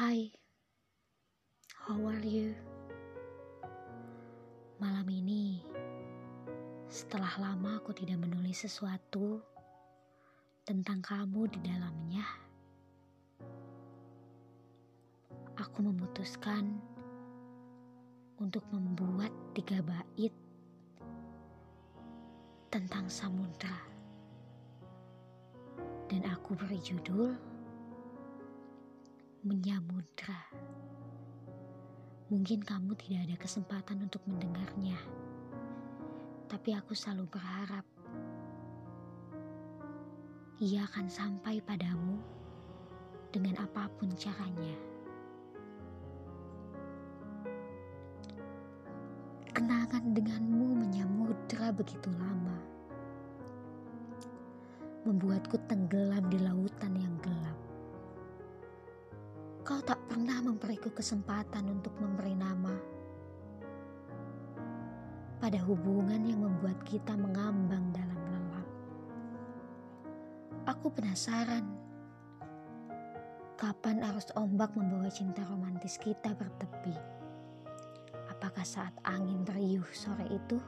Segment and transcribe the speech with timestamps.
[0.00, 0.32] Hai,
[1.84, 2.56] how are you?
[4.80, 5.60] Malam ini,
[6.88, 9.44] setelah lama aku tidak menulis sesuatu
[10.64, 12.24] tentang kamu di dalamnya,
[15.60, 16.80] aku memutuskan
[18.40, 20.32] untuk membuat tiga bait
[22.72, 23.76] tentang samudra.
[26.08, 27.36] Dan aku beri judul
[29.40, 30.52] Menyamudra.
[32.28, 35.00] Mungkin kamu tidak ada kesempatan untuk mendengarnya,
[36.44, 37.88] tapi aku selalu berharap
[40.60, 42.20] ia akan sampai padamu
[43.32, 44.76] dengan apa pun caranya.
[49.56, 52.60] Kenangan denganmu menyamudra begitu lama,
[55.08, 57.09] membuatku tenggelam di lautan yang
[59.70, 59.86] gelap.
[59.86, 62.74] Kau tak pernah memberiku kesempatan untuk memberi nama
[65.38, 68.68] pada hubungan yang membuat kita mengambang dalam lelap.
[70.66, 71.64] Aku penasaran
[73.56, 76.96] kapan arus ombak membawa cinta romantis kita bertepi.
[78.28, 80.58] Apakah saat angin beriuh sore itu?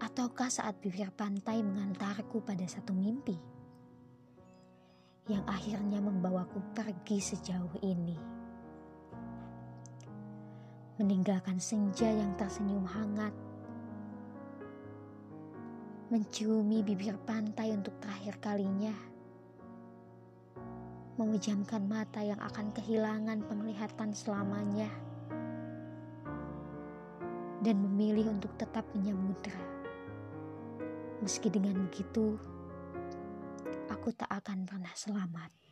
[0.00, 3.36] Ataukah saat bibir pantai mengantarku pada satu mimpi?
[5.24, 8.16] Yang akhirnya membawaku pergi sejauh ini.
[11.00, 13.32] Meninggalkan senja yang tersenyum hangat,
[16.12, 18.92] menciumi bibir pantai untuk terakhir kalinya,
[21.16, 24.92] memejamkan mata yang akan kehilangan penglihatan selamanya,
[27.64, 29.56] dan memilih untuk tetap menyamudra.
[31.24, 32.36] Meski dengan begitu,
[34.04, 35.63] aku tak akan pernah selamat.